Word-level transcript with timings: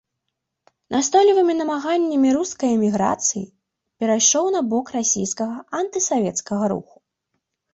Настойлівымі 0.95 1.53
намаганнямі 1.57 2.29
рускай 2.37 2.69
эміграцыі 2.77 3.43
перайшоў 4.05 4.45
на 4.57 4.61
бок 4.73 4.85
расійскага 4.99 5.55
антысавецкага 5.83 6.63
руху. 6.75 6.95